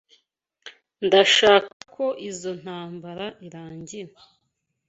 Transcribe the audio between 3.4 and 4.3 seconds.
irangira.